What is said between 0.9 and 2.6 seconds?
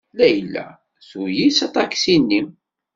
tuli s aṭaksi-nni.